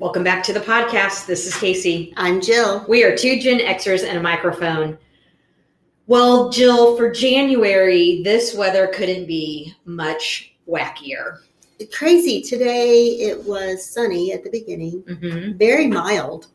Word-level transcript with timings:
Welcome 0.00 0.24
back 0.24 0.42
to 0.44 0.54
the 0.54 0.60
podcast. 0.60 1.26
This 1.26 1.46
is 1.46 1.54
Casey. 1.56 2.14
I'm 2.16 2.40
Jill. 2.40 2.86
We 2.88 3.04
are 3.04 3.14
two 3.14 3.38
Gen 3.38 3.58
Xers 3.60 4.02
and 4.02 4.16
a 4.16 4.22
microphone. 4.22 4.96
Well, 6.06 6.48
Jill, 6.48 6.96
for 6.96 7.10
January, 7.10 8.22
this 8.24 8.54
weather 8.54 8.86
couldn't 8.88 9.26
be 9.26 9.74
much 9.84 10.54
wackier. 10.66 11.40
Crazy. 11.92 12.40
Today 12.40 13.08
it 13.20 13.44
was 13.44 13.84
sunny 13.84 14.32
at 14.32 14.42
the 14.42 14.48
beginning, 14.50 15.02
Mm-hmm. 15.02 15.58
very 15.58 15.86
mild. 15.86 16.46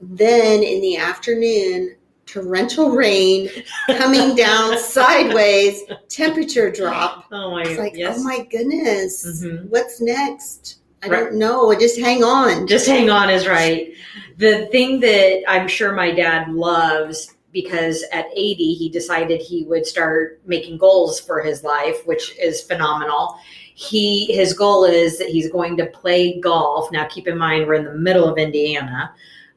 Then 0.00 0.62
in 0.62 0.80
the 0.80 0.96
afternoon, 0.96 1.96
torrential 2.24 2.90
rain 2.92 3.50
coming 3.98 4.34
down 4.34 4.78
sideways, 4.78 5.82
temperature 6.08 6.70
drop. 6.70 7.26
Oh 7.30 7.50
my 7.50 7.62
It's 7.62 7.78
like, 7.78 7.94
yes. 7.94 8.16
oh 8.18 8.22
my 8.24 8.42
goodness, 8.50 9.24
Mhm. 9.44 9.68
what's 9.68 10.00
next? 10.00 10.78
I 11.04 11.08
Right. 11.08 11.20
don't 11.24 11.34
know. 11.34 11.74
Just 11.78 11.98
hang 11.98 12.24
on. 12.24 12.66
Just 12.66 12.86
hang 12.86 13.10
on 13.10 13.28
is 13.30 13.46
right. 13.46 13.92
The 14.38 14.66
thing 14.66 15.00
that 15.00 15.42
I'm 15.48 15.68
sure 15.68 15.92
my 15.92 16.10
dad 16.10 16.52
loves 16.52 17.34
because 17.52 18.04
at 18.12 18.26
80 18.34 18.74
he 18.74 18.88
decided 18.88 19.40
he 19.40 19.64
would 19.64 19.86
start 19.86 20.40
making 20.44 20.78
goals 20.78 21.20
for 21.20 21.40
his 21.40 21.62
life, 21.62 22.04
which 22.04 22.36
is 22.38 22.62
phenomenal. 22.62 23.36
He 23.74 24.26
his 24.32 24.52
goal 24.52 24.84
is 24.84 25.18
that 25.18 25.28
he's 25.28 25.50
going 25.50 25.76
to 25.76 25.86
play 25.86 26.40
golf. 26.40 26.90
Now 26.90 27.06
keep 27.06 27.28
in 27.28 27.38
mind 27.38 27.66
we're 27.66 27.74
in 27.74 27.84
the 27.84 27.94
middle 27.94 28.28
of 28.28 28.38
Indiana, 28.38 29.12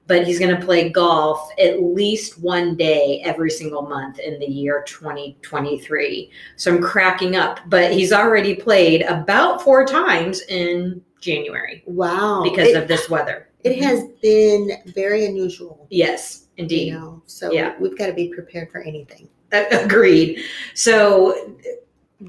but 0.05 0.27
he's 0.27 0.37
going 0.39 0.55
to 0.55 0.63
play 0.65 0.89
golf 0.89 1.49
at 1.59 1.81
least 1.81 2.39
one 2.39 2.75
day 2.75 3.21
every 3.25 3.49
single 3.49 3.81
month 3.83 4.19
in 4.19 4.39
the 4.39 4.45
year 4.45 4.83
2023. 4.87 6.31
So 6.55 6.73
I'm 6.75 6.81
cracking 6.81 7.35
up, 7.35 7.61
but 7.67 7.91
he's 7.91 8.13
already 8.13 8.55
played 8.55 9.01
about 9.03 9.63
4 9.63 9.85
times 9.85 10.41
in 10.49 11.01
January 11.21 11.83
Wow. 11.85 12.41
because 12.43 12.69
it, 12.69 12.75
of 12.77 12.87
this 12.87 13.09
weather. 13.09 13.49
it 13.63 13.71
mm-hmm. 13.71 13.83
has 13.83 14.03
been 14.21 14.71
very 14.87 15.25
unusual. 15.25 15.87
Yes, 15.89 16.47
You 16.57 16.63
indeed. 16.63 16.93
know, 16.93 17.21
so 17.25 17.51
Yeah. 17.51 17.75
we've 17.79 17.97
got 17.97 18.07
to 18.07 18.13
be 18.13 18.29
prepared 18.29 18.71
for 18.71 18.81
anything. 18.81 19.29
Agreed. 19.51 20.41
So, 20.73 21.55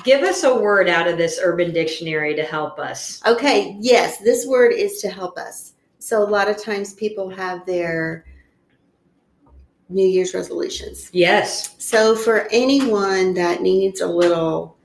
give 0.05 0.23
us 0.23 0.45
a 0.45 0.55
word 0.55 0.89
out 0.89 1.09
of 1.09 1.19
this 1.19 1.41
Urban 1.43 1.73
Dictionary 1.73 2.35
to 2.37 2.45
help 2.45 2.79
us. 2.79 3.21
Okay, 3.27 3.77
yes, 3.81 4.19
this 4.19 4.47
word 4.47 4.73
is 4.73 5.01
to 5.01 5.09
help 5.09 5.37
us. 5.39 5.75
So 5.99 6.23
a 6.23 6.25
lot 6.25 6.49
of 6.49 6.63
times 6.63 6.95
people 6.95 7.29
have 7.31 7.67
their 7.67 8.25
New 9.89 10.07
Year's 10.07 10.33
resolutions. 10.35 11.11
Yes. 11.13 11.75
So 11.79 12.15
for 12.15 12.47
anyone 12.51 13.35
that 13.35 13.63
needs 13.63 14.01
a 14.01 14.07
little, 14.07 14.78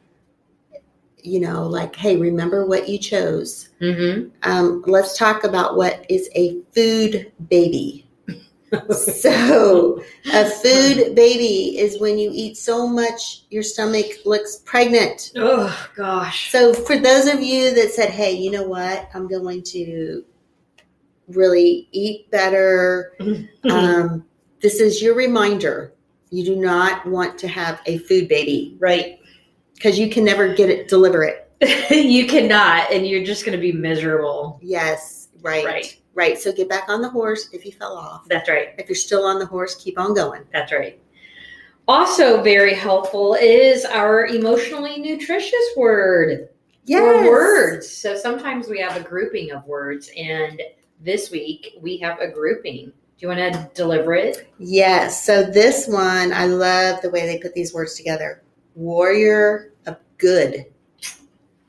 you 1.24 1.40
know, 1.40 1.66
like, 1.66 1.96
hey, 1.96 2.18
remember 2.18 2.66
what 2.66 2.90
you 2.90 2.98
chose. 2.98 3.70
Mm-hmm. 3.82 4.30
Um, 4.44 4.84
let's 4.86 5.18
talk 5.18 5.44
about 5.44 5.76
what 5.78 6.06
is 6.10 6.30
a 6.36 6.60
food 6.74 7.32
baby. 7.50 8.08
so 8.92 10.04
a 10.34 10.50
food 10.50 11.16
baby 11.16 11.78
is 11.78 12.00
when 12.00 12.18
you 12.18 12.32
eat 12.34 12.58
so 12.58 12.88
much 12.88 13.44
your 13.50 13.64
stomach 13.64 14.06
looks 14.26 14.58
pregnant. 14.66 15.32
Oh 15.36 15.90
gosh. 15.96 16.52
So 16.52 16.74
for 16.74 16.98
those 16.98 17.28
of 17.28 17.42
you 17.42 17.74
that 17.76 17.92
said, 17.92 18.10
"Hey, 18.10 18.34
you 18.34 18.52
know 18.52 18.64
what? 18.64 19.10
I'm 19.14 19.28
going 19.28 19.62
to 19.64 20.24
really 21.28 21.88
eat 21.92 22.30
better," 22.32 23.16
um, 23.70 24.26
this 24.62 24.80
is 24.80 25.02
your 25.02 25.16
reminder. 25.16 25.94
You 26.32 26.44
do 26.44 26.56
not 26.56 27.06
want 27.06 27.38
to 27.40 27.48
have 27.48 27.80
a 27.86 28.00
food 28.00 28.28
baby 28.28 28.76
right. 28.80 29.20
Because 29.84 30.00
you 30.00 30.10
can 30.10 30.24
never 30.24 30.54
get 30.54 30.70
it, 30.70 30.88
deliver 30.88 31.24
it. 31.24 31.52
you 31.92 32.26
cannot, 32.26 32.90
and 32.90 33.06
you're 33.06 33.24
just 33.26 33.46
going 33.46 33.58
to 33.58 33.62
be 33.62 33.74
miserable. 33.74 34.58
Yes, 34.62 35.28
right, 35.42 35.66
Right. 35.66 36.02
right. 36.14 36.38
So 36.40 36.54
get 36.54 36.70
back 36.70 36.88
on 36.88 37.02
the 37.02 37.10
horse 37.10 37.50
if 37.52 37.66
you 37.66 37.74
fell 37.74 37.98
off. 37.98 38.26
That's 38.30 38.48
right. 38.48 38.70
If 38.78 38.88
you're 38.88 38.96
still 38.96 39.26
on 39.26 39.40
the 39.40 39.46
horse, 39.46 39.76
keep 39.76 40.00
on 40.00 40.14
going. 40.14 40.44
That's 40.54 40.72
right. 40.72 41.02
Also, 41.86 42.42
very 42.42 42.74
helpful 42.74 43.34
is 43.36 43.84
our 43.84 44.26
emotionally 44.28 45.00
nutritious 45.00 45.66
word. 45.76 46.48
or 46.90 47.30
words. 47.30 47.92
So 47.92 48.16
sometimes 48.16 48.70
we 48.70 48.80
have 48.80 48.96
a 48.96 49.02
grouping 49.02 49.52
of 49.52 49.66
words, 49.66 50.10
and 50.18 50.62
this 51.02 51.30
week 51.30 51.74
we 51.82 51.98
have 51.98 52.22
a 52.22 52.30
grouping. 52.30 52.86
Do 52.86 52.94
you 53.20 53.28
want 53.28 53.40
to 53.54 53.70
deliver 53.76 54.14
it? 54.14 54.50
Yes. 54.60 55.26
So 55.26 55.44
this 55.44 55.88
one, 55.90 56.32
I 56.32 56.46
love 56.46 57.02
the 57.02 57.10
way 57.10 57.26
they 57.26 57.38
put 57.40 57.54
these 57.54 57.74
words 57.74 57.96
together. 57.96 58.44
Warrior 58.76 59.73
good. 60.24 60.66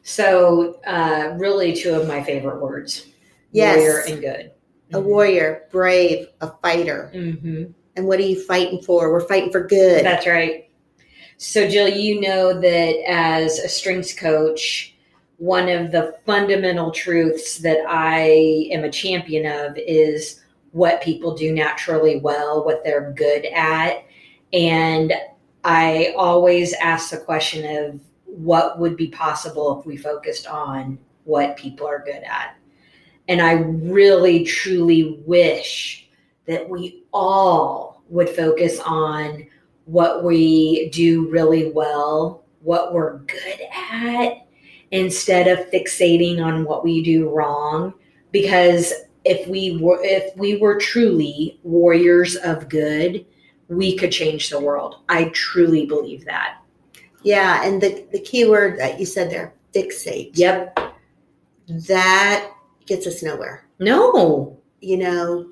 So, 0.02 0.80
uh, 0.86 1.34
really, 1.36 1.74
two 1.74 1.94
of 1.94 2.06
my 2.06 2.22
favorite 2.22 2.60
words: 2.60 3.06
Yes. 3.50 3.78
warrior 3.78 4.04
and 4.08 4.20
good. 4.20 4.52
A 4.92 5.00
warrior, 5.00 5.62
brave, 5.72 6.28
a 6.40 6.52
fighter. 6.62 7.10
Mm-hmm. 7.12 7.72
And 7.96 8.06
what 8.06 8.20
are 8.20 8.22
you 8.22 8.40
fighting 8.44 8.80
for? 8.82 9.10
We're 9.10 9.26
fighting 9.26 9.50
for 9.50 9.66
good. 9.66 10.04
That's 10.04 10.26
right. 10.26 10.70
So, 11.36 11.68
Jill, 11.68 11.88
you 11.88 12.20
know 12.20 12.60
that 12.60 13.10
as 13.10 13.58
a 13.58 13.68
strengths 13.68 14.14
coach, 14.14 14.94
one 15.38 15.68
of 15.68 15.90
the 15.90 16.16
fundamental 16.24 16.92
truths 16.92 17.58
that 17.58 17.78
I 17.88 18.68
am 18.70 18.84
a 18.84 18.90
champion 18.90 19.46
of 19.46 19.76
is 19.76 20.42
what 20.70 21.02
people 21.02 21.36
do 21.36 21.52
naturally 21.52 22.20
well, 22.20 22.64
what 22.64 22.84
they're 22.84 23.12
good 23.12 23.46
at. 23.46 24.04
And 24.52 25.12
I 25.64 26.14
always 26.16 26.72
ask 26.74 27.10
the 27.10 27.16
question 27.16 27.84
of 27.84 28.00
what 28.34 28.78
would 28.78 28.96
be 28.96 29.08
possible 29.08 29.78
if 29.78 29.86
we 29.86 29.96
focused 29.96 30.46
on 30.46 30.98
what 31.24 31.56
people 31.56 31.86
are 31.86 32.04
good 32.04 32.22
at. 32.22 32.56
And 33.28 33.40
I 33.40 33.52
really, 33.52 34.44
truly 34.44 35.22
wish 35.24 36.08
that 36.46 36.68
we 36.68 37.04
all 37.12 38.02
would 38.08 38.28
focus 38.28 38.78
on 38.80 39.46
what 39.86 40.24
we 40.24 40.90
do 40.90 41.30
really 41.30 41.70
well, 41.70 42.44
what 42.60 42.92
we're 42.92 43.18
good 43.18 43.60
at, 43.72 44.46
instead 44.90 45.48
of 45.48 45.70
fixating 45.70 46.44
on 46.44 46.64
what 46.64 46.84
we 46.84 47.02
do 47.02 47.28
wrong. 47.28 47.94
Because 48.30 48.92
if 49.24 49.46
we 49.48 49.78
were 49.78 50.00
if 50.02 50.36
we 50.36 50.56
were 50.56 50.78
truly 50.78 51.58
warriors 51.62 52.36
of 52.36 52.68
good, 52.68 53.24
we 53.68 53.96
could 53.96 54.12
change 54.12 54.50
the 54.50 54.60
world. 54.60 54.96
I 55.08 55.26
truly 55.26 55.86
believe 55.86 56.24
that. 56.26 56.58
Yeah, 57.24 57.64
and 57.64 57.80
the, 57.82 58.06
the 58.12 58.20
key 58.20 58.44
word 58.44 58.78
that 58.78 59.00
you 59.00 59.06
said 59.06 59.30
there, 59.30 59.54
fixate. 59.74 60.30
Yep. 60.34 60.78
That 61.88 62.52
gets 62.86 63.06
us 63.06 63.22
nowhere. 63.22 63.66
No. 63.78 64.58
You 64.80 64.98
know, 64.98 65.48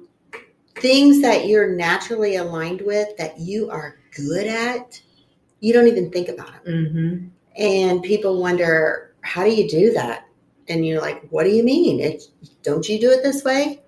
things 0.76 1.22
that 1.22 1.46
you're 1.46 1.74
naturally 1.74 2.36
aligned 2.36 2.82
with 2.82 3.16
that 3.16 3.40
you 3.40 3.70
are 3.70 3.96
good 4.14 4.46
at, 4.46 5.00
you 5.60 5.72
don't 5.72 5.88
even 5.88 6.10
think 6.10 6.28
about 6.28 6.64
them. 6.64 6.74
Mm-hmm. 6.74 7.62
And 7.62 8.02
people 8.02 8.40
wonder, 8.40 9.14
how 9.22 9.44
do 9.44 9.50
you 9.50 9.68
do 9.68 9.92
that? 9.94 10.26
And 10.68 10.86
you're 10.86 11.00
like, 11.00 11.26
what 11.30 11.44
do 11.44 11.50
you 11.50 11.64
mean? 11.64 12.00
It, 12.00 12.24
don't 12.62 12.88
you 12.88 13.00
do 13.00 13.10
it 13.10 13.22
this 13.22 13.44
way? 13.44 13.80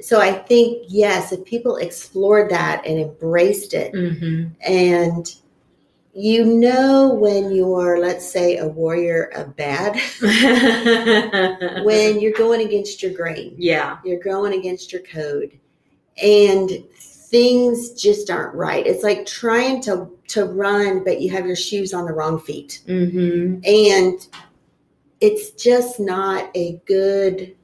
So 0.00 0.20
I 0.20 0.32
think, 0.32 0.84
yes, 0.88 1.32
if 1.32 1.44
people 1.44 1.76
explored 1.76 2.50
that 2.50 2.84
and 2.86 2.98
embraced 2.98 3.74
it, 3.74 3.92
Mm-hmm. 3.92 4.52
and 4.60 5.34
you 6.14 6.44
know 6.44 7.12
when 7.12 7.50
you're, 7.52 7.98
let's 7.98 8.30
say, 8.30 8.56
a 8.58 8.66
warrior 8.68 9.24
of 9.34 9.56
bad, 9.56 9.96
when 11.84 12.20
you're 12.20 12.32
going 12.32 12.64
against 12.64 13.02
your 13.02 13.12
grain, 13.12 13.54
yeah. 13.58 13.98
you're 14.04 14.20
going 14.20 14.52
against 14.52 14.92
your 14.92 15.02
code, 15.02 15.58
and 16.22 16.70
things 16.96 17.90
just 18.00 18.30
aren't 18.30 18.54
right. 18.54 18.86
It's 18.86 19.02
like 19.02 19.26
trying 19.26 19.82
to 19.82 20.08
to 20.28 20.44
run, 20.44 21.02
but 21.04 21.20
you 21.20 21.30
have 21.32 21.46
your 21.46 21.56
shoes 21.56 21.92
on 21.92 22.06
the 22.06 22.12
wrong 22.12 22.38
feet, 22.40 22.80
Mm-hmm. 22.86 23.60
and 23.64 24.28
it's 25.20 25.50
just 25.50 25.98
not 25.98 26.50
a 26.54 26.80
good 26.86 27.56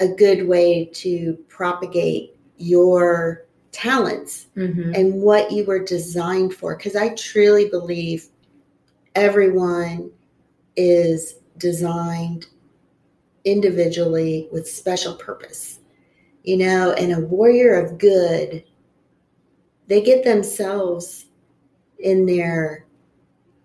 a 0.00 0.08
good 0.08 0.48
way 0.48 0.86
to 0.86 1.34
propagate 1.48 2.36
your 2.56 3.44
talents 3.72 4.46
Mm-hmm. 4.56 4.94
and 4.94 5.14
what 5.14 5.50
you 5.50 5.64
were 5.64 5.82
designed 5.82 6.54
for. 6.54 6.76
Because 6.76 6.94
I 6.94 7.14
truly 7.14 7.68
believe 7.68 8.26
everyone 9.14 10.10
is 10.76 11.36
designed 11.58 12.46
individually 13.44 14.48
with 14.52 14.68
special 14.68 15.14
purpose. 15.14 15.80
You 16.44 16.58
know, 16.58 16.92
and 16.92 17.12
a 17.12 17.20
warrior 17.20 17.74
of 17.74 17.98
good, 17.98 18.64
they 19.86 20.02
get 20.02 20.24
themselves 20.24 21.26
in 22.00 22.26
their 22.26 22.84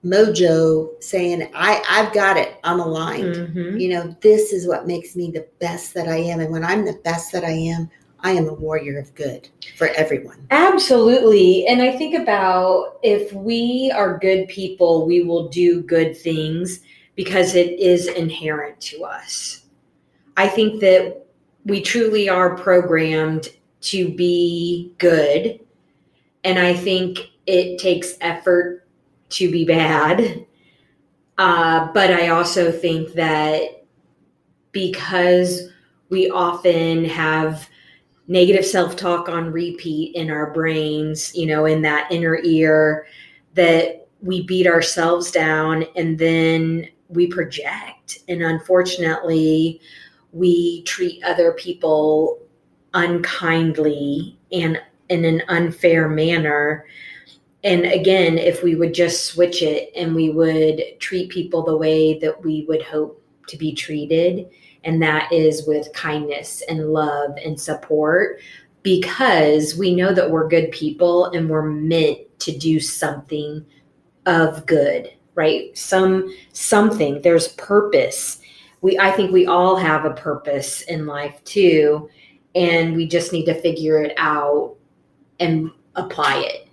mojo 0.05 0.91
saying, 1.03 1.49
I, 1.55 1.83
I've 1.89 2.13
got 2.13 2.37
it, 2.37 2.59
I'm 2.63 2.79
aligned. 2.79 3.35
Mm-hmm. 3.35 3.77
You 3.77 3.89
know, 3.89 4.15
this 4.21 4.53
is 4.53 4.67
what 4.67 4.87
makes 4.87 5.15
me 5.15 5.31
the 5.31 5.47
best 5.59 5.93
that 5.95 6.07
I 6.07 6.17
am. 6.17 6.39
And 6.39 6.51
when 6.51 6.63
I'm 6.63 6.85
the 6.85 6.99
best 7.03 7.31
that 7.31 7.43
I 7.43 7.51
am, 7.51 7.89
I 8.21 8.31
am 8.31 8.47
a 8.47 8.53
warrior 8.53 8.99
of 8.99 9.13
good 9.15 9.47
for 9.75 9.87
everyone. 9.89 10.47
Absolutely. 10.51 11.65
And 11.67 11.81
I 11.81 11.95
think 11.95 12.15
about 12.15 12.99
if 13.03 13.31
we 13.33 13.91
are 13.95 14.17
good 14.17 14.47
people, 14.47 15.05
we 15.05 15.23
will 15.23 15.47
do 15.49 15.81
good 15.81 16.17
things 16.17 16.81
because 17.15 17.55
it 17.55 17.79
is 17.79 18.07
inherent 18.07 18.79
to 18.81 19.03
us. 19.03 19.65
I 20.35 20.47
think 20.47 20.81
that 20.81 21.25
we 21.65 21.81
truly 21.81 22.29
are 22.29 22.55
programmed 22.55 23.49
to 23.81 24.09
be 24.15 24.93
good. 24.97 25.59
And 26.43 26.59
I 26.59 26.73
think 26.73 27.19
it 27.45 27.79
takes 27.79 28.15
effort 28.21 28.87
to 29.29 29.51
be 29.51 29.65
bad. 29.65 30.45
Uh, 31.37 31.91
but 31.93 32.11
I 32.11 32.29
also 32.29 32.71
think 32.71 33.13
that 33.13 33.85
because 34.71 35.69
we 36.09 36.29
often 36.29 37.05
have 37.05 37.67
negative 38.27 38.65
self 38.65 38.95
talk 38.95 39.29
on 39.29 39.51
repeat 39.51 40.15
in 40.15 40.29
our 40.29 40.51
brains, 40.51 41.33
you 41.35 41.45
know, 41.45 41.65
in 41.65 41.81
that 41.81 42.11
inner 42.11 42.39
ear, 42.43 43.07
that 43.53 44.07
we 44.21 44.43
beat 44.43 44.67
ourselves 44.67 45.31
down 45.31 45.85
and 45.95 46.17
then 46.17 46.87
we 47.09 47.27
project. 47.27 48.19
And 48.27 48.41
unfortunately, 48.41 49.79
we 50.33 50.83
treat 50.83 51.23
other 51.23 51.53
people 51.53 52.39
unkindly 52.93 54.37
and 54.51 54.81
in 55.09 55.23
an 55.23 55.41
unfair 55.47 56.09
manner. 56.09 56.85
And 57.63 57.85
again, 57.85 58.37
if 58.37 58.63
we 58.63 58.75
would 58.75 58.93
just 58.93 59.25
switch 59.25 59.61
it 59.61 59.91
and 59.95 60.13
we 60.13 60.29
would 60.29 60.81
treat 60.99 61.29
people 61.29 61.63
the 61.63 61.77
way 61.77 62.19
that 62.19 62.43
we 62.43 62.65
would 62.67 62.81
hope 62.81 63.21
to 63.47 63.57
be 63.57 63.73
treated, 63.73 64.49
and 64.87 64.99
that 65.03 65.31
is 65.31 65.67
with 65.67 65.93
kindness 65.93 66.63
and 66.67 66.91
love 66.91 67.37
and 67.45 67.59
support, 67.59 68.39
because 68.81 69.75
we 69.77 69.93
know 69.93 70.11
that 70.13 70.31
we're 70.31 70.47
good 70.47 70.71
people 70.71 71.25
and 71.25 71.47
we're 71.47 71.69
meant 71.69 72.17
to 72.39 72.57
do 72.57 72.79
something 72.79 73.63
of 74.25 74.65
good, 74.65 75.11
right? 75.35 75.77
Some 75.77 76.33
something, 76.53 77.21
there's 77.21 77.49
purpose 77.49 78.39
we 78.81 78.97
I 78.99 79.11
think 79.11 79.31
we 79.31 79.47
all 79.47 79.75
have 79.75 80.05
a 80.05 80.13
purpose 80.13 80.81
in 80.83 81.05
life 81.05 81.43
too 81.43 82.09
and 82.55 82.95
we 82.95 83.07
just 83.07 83.33
need 83.33 83.45
to 83.45 83.61
figure 83.61 84.01
it 84.01 84.13
out 84.17 84.75
and 85.39 85.71
apply 85.95 86.39
it. 86.39 86.67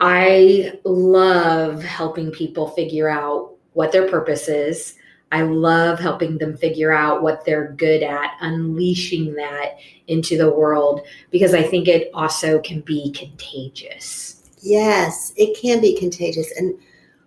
I 0.00 0.78
love 0.84 1.82
helping 1.82 2.30
people 2.30 2.68
figure 2.68 3.08
out 3.08 3.54
what 3.74 3.92
their 3.92 4.08
purpose 4.08 4.48
is. 4.48 4.94
I 5.32 5.42
love 5.42 6.00
helping 6.00 6.38
them 6.38 6.56
figure 6.56 6.92
out 6.92 7.22
what 7.22 7.44
they're 7.44 7.72
good 7.72 8.02
at, 8.02 8.36
unleashing 8.40 9.34
that 9.34 9.78
into 10.08 10.36
the 10.36 10.50
world 10.50 11.02
because 11.30 11.54
I 11.54 11.62
think 11.62 11.86
it 11.86 12.10
also 12.14 12.58
can 12.60 12.80
be 12.80 13.12
contagious. 13.12 14.42
Yes, 14.62 15.32
it 15.36 15.56
can 15.60 15.80
be 15.80 15.96
contagious. 15.96 16.50
And 16.56 16.74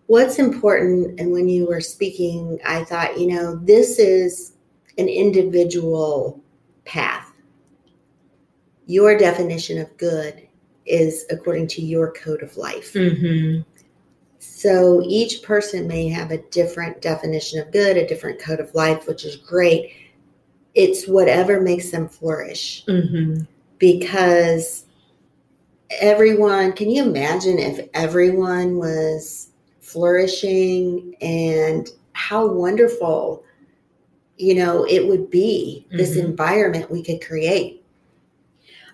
what's 0.08 0.40
important 0.40 1.20
and 1.20 1.32
when 1.32 1.48
you 1.48 1.66
were 1.66 1.82
speaking 1.82 2.60
i 2.66 2.84
thought 2.84 3.20
you 3.20 3.28
know 3.28 3.56
this 3.56 4.00
is 4.00 4.54
an 4.98 5.08
individual 5.08 6.42
path 6.86 7.32
your 8.86 9.18
definition 9.18 9.80
of 9.80 9.96
good 9.98 10.48
is 10.86 11.26
according 11.30 11.68
to 11.68 11.82
your 11.82 12.12
code 12.12 12.44
of 12.44 12.56
life 12.58 12.94
mm-hmm. 12.94 13.62
So 14.44 15.02
each 15.06 15.42
person 15.42 15.88
may 15.88 16.10
have 16.10 16.32
a 16.32 16.38
different 16.50 17.02
definition 17.02 17.60
of 17.60 17.72
good 17.72 17.96
a 17.96 18.08
different 18.08 18.40
code 18.42 18.60
of 18.60 18.76
life 18.76 19.08
which 19.08 19.24
is 19.24 19.38
great 19.38 19.96
it's 20.76 21.08
whatever 21.08 21.62
makes 21.62 21.92
them 21.92 22.10
flourish 22.10 22.84
mm-hmm. 22.86 23.42
because 23.78 24.86
everyone 26.02 26.74
can 26.74 26.90
you 26.90 27.04
imagine 27.04 27.58
if 27.58 27.88
everyone 27.94 28.78
was 28.78 29.52
flourishing 29.80 31.16
and 31.22 31.90
how 32.12 32.46
wonderful 32.46 33.44
you 34.38 34.56
know 34.56 34.86
it 34.86 35.08
would 35.08 35.30
be 35.30 35.86
mm-hmm. 35.88 35.98
this 35.98 36.18
environment 36.18 36.92
we 36.92 37.02
could 37.02 37.26
create 37.26 37.82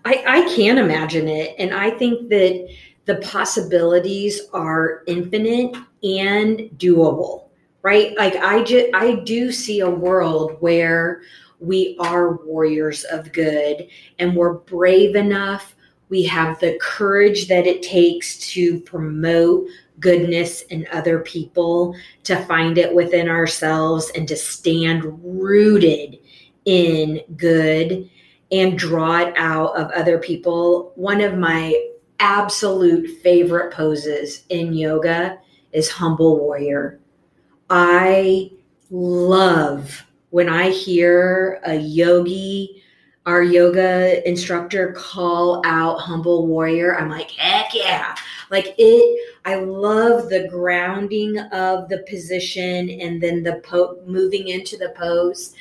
I, 0.06 0.24
I 0.28 0.56
can 0.56 0.78
imagine 0.78 1.28
it 1.28 1.56
and 1.57 1.74
i 1.74 1.90
think 1.90 2.30
that 2.30 2.69
the 3.10 3.16
possibilities 3.16 4.42
are 4.54 5.02
infinite 5.08 5.76
and 6.04 6.60
doable 6.78 7.50
right 7.82 8.16
like 8.18 8.36
i 8.36 8.64
just 8.64 8.86
i 8.94 9.16
do 9.26 9.52
see 9.52 9.80
a 9.80 9.90
world 9.90 10.58
where 10.60 11.22
we 11.60 11.98
are 12.00 12.38
warriors 12.46 13.04
of 13.06 13.34
good 13.34 13.88
and 14.20 14.36
we're 14.36 14.54
brave 14.54 15.16
enough 15.16 15.76
we 16.10 16.22
have 16.22 16.60
the 16.60 16.78
courage 16.80 17.48
that 17.48 17.66
it 17.66 17.82
takes 17.82 18.38
to 18.38 18.80
promote 18.82 19.68
goodness 20.00 20.62
in 20.64 20.88
other 20.92 21.20
people, 21.20 21.96
to 22.24 22.38
find 22.46 22.78
it 22.78 22.94
within 22.94 23.28
ourselves, 23.28 24.12
and 24.16 24.28
to 24.28 24.36
stand 24.36 25.04
rooted 25.24 26.18
in 26.66 27.22
good 27.38 28.10
and 28.52 28.80
draw 28.80 29.20
it 29.20 29.34
out 29.38 29.76
of 29.78 29.92
other 29.92 30.18
people. 30.18 30.92
One 30.96 31.22
of 31.22 31.38
my 31.38 31.76
absolute 32.19 33.21
favorite 33.21 33.74
poses 33.74 34.44
in 34.50 34.74
yoga 34.74 35.39
is 35.71 35.89
humble 35.89 36.39
warrior. 36.39 37.00
I 37.69 38.51
love 38.89 40.06
when 40.31 40.50
I 40.50 40.69
hear 40.69 41.60
a 41.63 41.75
yogi, 41.75 42.83
our 43.25 43.44
yoga 43.44 44.27
instructor, 44.27 44.94
call 44.94 45.62
out 45.66 46.00
humble 46.00 46.48
warrior. 46.48 46.98
I'm 46.98 47.10
like, 47.10 47.31
heck 47.31 47.74
yeah. 47.74 48.16
Like 48.50 48.74
it, 48.77 49.36
I 49.45 49.56
love 49.56 50.30
the 50.30 50.48
grounding 50.48 51.38
of 51.38 51.89
the 51.89 52.04
position 52.10 52.89
and 52.89 53.21
then 53.21 53.44
the 53.44 53.62
po- 53.63 54.01
moving 54.06 54.48
into 54.48 54.77
the 54.77 54.94
pose 54.98 55.54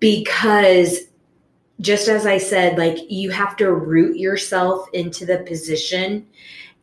because 0.00 1.00
just 1.80 2.08
as 2.08 2.26
I 2.26 2.38
said, 2.38 2.78
like 2.78 2.98
you 3.10 3.30
have 3.30 3.56
to 3.56 3.72
root 3.72 4.16
yourself 4.16 4.88
into 4.92 5.26
the 5.26 5.38
position. 5.38 6.26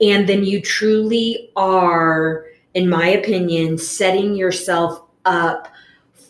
And 0.01 0.27
then 0.27 0.43
you 0.43 0.61
truly 0.61 1.51
are, 1.55 2.45
in 2.73 2.89
my 2.89 3.07
opinion, 3.07 3.77
setting 3.77 4.35
yourself 4.35 5.03
up 5.25 5.67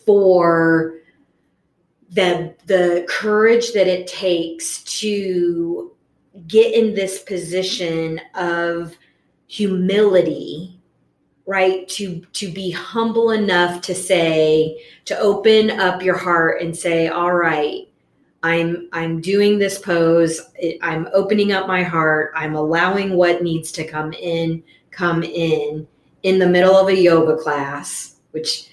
for 0.04 0.94
the 2.10 2.54
the 2.66 3.06
courage 3.08 3.72
that 3.72 3.86
it 3.86 4.06
takes 4.06 4.82
to 4.84 5.92
get 6.46 6.74
in 6.74 6.94
this 6.94 7.22
position 7.22 8.20
of 8.34 8.96
humility 9.46 10.78
right? 11.46 11.88
To 11.88 12.20
to 12.20 12.52
be 12.52 12.70
humble 12.70 13.32
enough 13.32 13.82
to 13.82 13.94
say 13.94 14.80
to 15.06 15.18
open 15.18 15.70
up 15.70 16.02
your 16.02 16.16
heart 16.16 16.62
and 16.62 16.76
say 16.76 17.08
all 17.08 17.34
right 17.34 17.88
i'm 18.42 18.88
i'm 18.92 19.20
doing 19.20 19.58
this 19.58 19.78
pose. 19.78 20.40
I'm 20.82 21.08
opening 21.12 21.52
up 21.52 21.66
my 21.66 21.82
heart. 21.82 22.32
I'm 22.34 22.54
allowing 22.54 23.14
what 23.14 23.42
needs 23.42 23.72
to 23.72 23.84
come 23.86 24.12
in 24.12 24.62
come 24.90 25.22
in 25.22 25.86
in 26.22 26.38
the 26.38 26.48
middle 26.48 26.76
of 26.76 26.88
a 26.88 26.96
yoga 26.96 27.36
class 27.36 28.16
which 28.32 28.68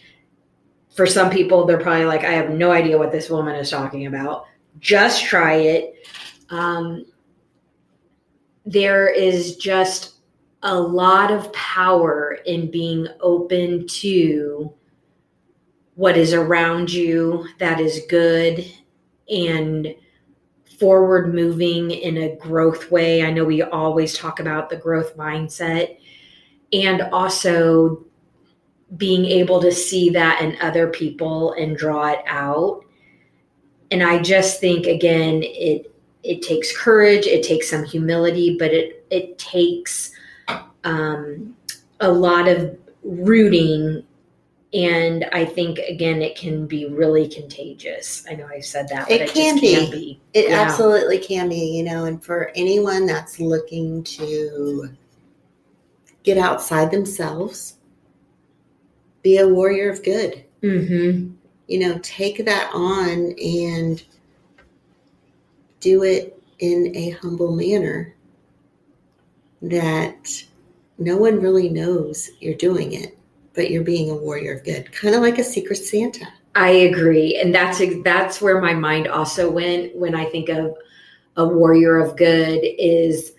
for 0.95 1.05
some 1.05 1.29
people 1.29 1.65
they're 1.65 1.79
probably 1.79 2.05
like 2.05 2.23
i 2.23 2.31
have 2.31 2.49
no 2.49 2.71
idea 2.71 2.97
what 2.97 3.11
this 3.11 3.29
woman 3.29 3.55
is 3.55 3.69
talking 3.69 4.07
about. 4.07 4.45
Just 4.79 5.25
try 5.25 5.55
it. 5.55 6.07
Um, 6.49 7.05
there 8.65 9.07
is 9.07 9.57
just 9.57 10.15
a 10.63 10.79
lot 10.79 11.31
of 11.31 11.51
power 11.53 12.39
in 12.45 12.69
being 12.69 13.07
open 13.21 13.87
to 13.87 14.73
what 15.95 16.17
is 16.17 16.33
around 16.33 16.91
you 16.91 17.47
that 17.59 17.79
is 17.79 18.01
good 18.09 18.65
and 19.29 19.93
forward 20.79 21.33
moving 21.33 21.91
in 21.91 22.17
a 22.17 22.35
growth 22.37 22.89
way. 22.89 23.23
I 23.23 23.31
know 23.31 23.43
we 23.43 23.61
always 23.61 24.17
talk 24.17 24.39
about 24.39 24.69
the 24.69 24.77
growth 24.77 25.17
mindset 25.17 25.97
and 26.71 27.01
also 27.11 28.05
being 28.97 29.25
able 29.25 29.61
to 29.61 29.71
see 29.71 30.09
that 30.11 30.41
in 30.41 30.57
other 30.61 30.87
people 30.87 31.53
and 31.53 31.77
draw 31.77 32.07
it 32.07 32.19
out. 32.27 32.85
And 33.91 34.03
I 34.03 34.21
just 34.21 34.59
think 34.59 34.85
again 34.85 35.41
it 35.43 35.93
it 36.23 36.41
takes 36.41 36.75
courage, 36.75 37.25
it 37.25 37.43
takes 37.43 37.69
some 37.69 37.83
humility, 37.83 38.57
but 38.57 38.71
it 38.71 39.05
it 39.09 39.37
takes 39.37 40.11
um, 40.83 41.55
a 41.99 42.11
lot 42.11 42.47
of 42.47 42.77
rooting 43.03 44.03
and 44.73 45.25
I 45.31 45.45
think 45.45 45.79
again 45.79 46.21
it 46.21 46.35
can 46.35 46.67
be 46.67 46.85
really 46.87 47.27
contagious. 47.27 48.25
I 48.29 48.35
know 48.35 48.47
I've 48.47 48.65
said 48.65 48.87
that, 48.89 49.09
it, 49.09 49.21
it 49.21 49.29
can, 49.29 49.59
be. 49.59 49.75
can, 49.75 49.91
be. 49.91 50.21
It 50.33 50.49
yeah. 50.49 50.61
absolutely 50.61 51.19
can 51.19 51.49
be. 51.49 51.77
You 51.77 51.83
know, 51.83 52.05
and 52.05 52.23
for 52.23 52.51
anyone 52.55 53.05
that's 53.05 53.39
looking 53.39 54.03
to 54.03 54.89
get 56.23 56.37
outside 56.37 56.91
themselves, 56.91 57.75
be 59.23 59.37
a 59.37 59.47
warrior 59.47 59.89
of 59.89 60.03
good. 60.03 60.43
Mm-hmm. 60.61 61.33
You 61.67 61.79
know, 61.79 61.99
take 62.03 62.45
that 62.45 62.71
on 62.73 63.33
and 63.41 64.03
do 65.79 66.03
it 66.03 66.41
in 66.59 66.91
a 66.95 67.11
humble 67.11 67.55
manner 67.55 68.13
that 69.61 70.43
no 70.97 71.17
one 71.17 71.39
really 71.39 71.69
knows 71.69 72.29
you're 72.39 72.55
doing 72.55 72.93
it, 72.93 73.17
but 73.53 73.71
you're 73.71 73.83
being 73.83 74.09
a 74.09 74.15
warrior 74.15 74.55
of 74.55 74.63
good, 74.63 74.91
kind 74.91 75.15
of 75.15 75.21
like 75.21 75.37
a 75.37 75.43
secret 75.43 75.77
Santa. 75.77 76.27
I 76.55 76.69
agree, 76.69 77.35
and 77.35 77.53
that's 77.53 77.81
that's 78.03 78.41
where 78.41 78.59
my 78.59 78.73
mind 78.73 79.07
also 79.07 79.49
went 79.49 79.95
when 79.95 80.15
I 80.15 80.25
think 80.25 80.49
of 80.49 80.75
a 81.37 81.47
warrior 81.47 81.97
of 81.99 82.17
good. 82.17 82.59
Is 82.63 83.33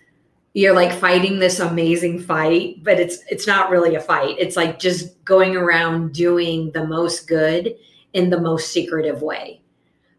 you're 0.52 0.74
like 0.74 0.92
fighting 0.92 1.38
this 1.38 1.60
amazing 1.60 2.20
fight, 2.20 2.82
but 2.82 2.98
it's 2.98 3.18
it's 3.28 3.46
not 3.46 3.70
really 3.70 3.94
a 3.94 4.00
fight. 4.00 4.36
It's 4.38 4.56
like 4.56 4.78
just 4.78 5.22
going 5.24 5.56
around 5.56 6.12
doing 6.12 6.70
the 6.72 6.86
most 6.86 7.28
good 7.28 7.76
in 8.12 8.30
the 8.30 8.40
most 8.40 8.72
secretive 8.72 9.22
way. 9.22 9.60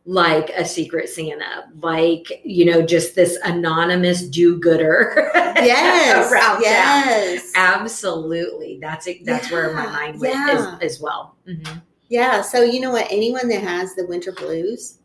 Like 0.06 0.50
a 0.58 0.66
secret 0.66 1.10
Santa, 1.10 1.66
like 1.80 2.42
you 2.44 2.66
know, 2.66 2.82
just 2.82 3.16
this 3.16 3.38
anonymous 3.44 4.28
do-gooder. 4.28 5.32
Yes, 5.62 6.32
around 6.32 6.62
yes, 6.64 7.52
town. 7.52 7.82
Absolutely, 7.82 8.80
that's 8.82 9.06
it. 9.06 9.24
That's 9.24 9.52
where 9.52 9.72
my 9.76 9.86
mind 9.86 10.20
went 10.20 10.34
yeah. 10.34 10.78
as, 10.82 10.94
as 10.96 11.02
well. 11.02 11.36
Mhm. 11.48 11.84
yeah. 12.10 12.42
So 12.42 12.64
you 12.64 12.80
know 12.80 12.90
what? 12.90 13.06
Anyone 13.12 13.48
that 13.50 13.62
has 13.62 13.94
the 13.94 14.08
winter 14.08 14.32
blues, 14.32 14.98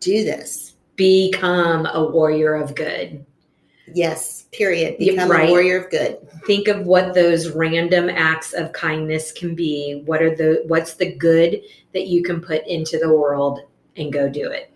do 0.00 0.24
this. 0.24 0.74
Become 0.96 1.86
a 1.86 2.04
warrior 2.04 2.54
of 2.54 2.74
good. 2.74 3.24
Yes. 3.94 4.44
Period. 4.52 4.98
Become 4.98 5.30
right. 5.30 5.48
a 5.48 5.50
warrior 5.50 5.84
of 5.84 5.90
good. 5.90 6.18
think 6.46 6.68
of 6.68 6.86
what 6.86 7.14
those 7.14 7.50
random 7.50 8.08
acts 8.08 8.52
of 8.52 8.72
kindness 8.72 9.32
can 9.32 9.54
be 9.54 10.02
what 10.06 10.22
are 10.22 10.34
the 10.34 10.62
what's 10.66 10.94
the 10.94 11.14
good 11.14 11.60
that 11.92 12.06
you 12.06 12.22
can 12.22 12.40
put 12.40 12.66
into 12.66 12.98
the 12.98 13.12
world 13.12 13.60
and 13.96 14.12
go 14.12 14.28
do 14.28 14.50
it 14.50 14.72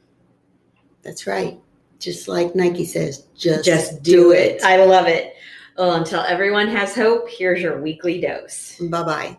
That's 1.03 1.27
right. 1.27 1.59
Just 1.99 2.29
like 2.29 2.55
Nike 2.55 2.85
says, 2.85 3.27
just 3.37 3.65
just 3.65 4.03
do 4.03 4.33
it 4.33 4.63
i 4.63 4.83
love 4.85 5.07
it 5.07 5.35
well 5.79 5.95
until 5.95 6.21
everyone 6.21 6.69
has 6.69 6.95
hope 6.95 7.29
here's 7.29 7.63
your 7.63 7.81
weekly 7.81 8.21
dose 8.21 8.79
Bye 8.79 9.03
bye. 9.03 9.39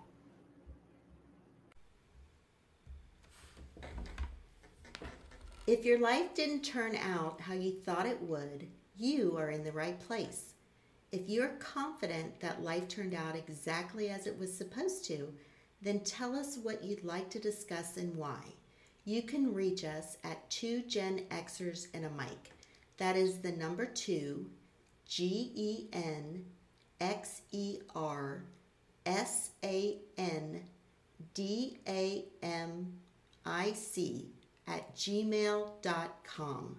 If 5.68 5.84
your 5.84 5.98
life 5.98 6.36
didn't 6.36 6.62
turn 6.62 6.96
out 6.96 7.42
how 7.42 7.56
you 7.56 7.72
thought 7.72 8.06
it 8.06 8.22
would, 8.22 8.68
you 8.96 9.36
are 9.36 9.50
in 9.50 9.64
the 9.64 9.72
right 9.72 10.00
place. 10.00 10.54
If 11.12 11.28
you're 11.28 11.58
confident 11.58 12.40
that 12.40 12.64
life 12.64 12.88
turned 12.88 13.16
out 13.16 13.36
exactly 13.36 14.10
as 14.10 14.28
it 14.28 14.38
was 14.38 14.56
supposed 14.56 15.06
to, 15.06 15.34
then 15.82 16.02
tell 16.02 16.36
us 16.36 16.60
what 16.62 16.84
you'd 16.84 17.04
like 17.04 17.32
to 17.32 17.40
discuss 17.40 17.98
and 17.98 18.16
why. 18.16 18.42
You 19.08 19.22
can 19.22 19.54
reach 19.54 19.84
us 19.84 20.18
at 20.24 20.50
two 20.50 20.82
Gen 20.82 21.22
Xers 21.30 21.88
and 21.94 22.06
a 22.06 22.10
mic. 22.10 22.52
That 22.98 23.16
is 23.16 23.38
the 23.38 23.52
number 23.52 23.86
two, 23.86 24.50
G 25.08 25.52
E 25.54 25.88
N 25.94 26.44
X 27.00 27.42
E 27.52 27.78
R 27.96 28.46
S 29.06 29.52
A 29.64 30.00
N 30.18 30.64
D 31.36 31.78
A 31.88 32.26
M 32.42 32.94
I 33.46 33.74
C 33.74 34.26
at 34.68 34.96
gmail.com. 34.96 36.78